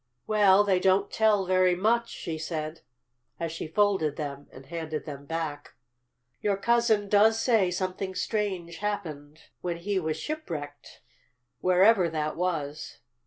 [0.25, 2.81] "Well, they don't tell very much," she said
[3.39, 5.75] as she folded them and handed them back.
[6.39, 11.01] "Still your cousin does say something strange happened when he was shipwrecked,
[11.59, 12.97] wherever that was.